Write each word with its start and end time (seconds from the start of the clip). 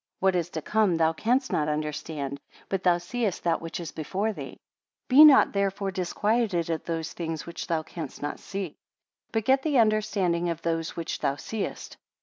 What 0.19 0.35
is 0.35 0.49
to 0.57 0.63
come 0.63 0.97
thou 0.97 1.13
canst 1.13 1.51
not 1.51 1.69
understand, 1.69 2.39
but 2.69 2.81
thou 2.81 2.97
seest 2.97 3.43
that 3.43 3.61
which 3.61 3.79
is 3.79 3.91
before 3.91 4.33
thee. 4.33 4.57
20 5.09 5.09
Be 5.09 5.23
not 5.23 5.51
therefore 5.53 5.91
disquieted 5.91 6.71
at 6.71 6.85
those 6.85 7.13
things 7.13 7.45
which 7.45 7.67
thou 7.67 7.83
canst 7.83 8.19
not 8.19 8.39
see; 8.39 8.77
but 9.31 9.45
get 9.45 9.61
the 9.61 9.77
understanding 9.77 10.49
of 10.49 10.63
those 10.63 10.95
which 10.95 11.19
thou 11.19 11.35
seest. 11.35 11.97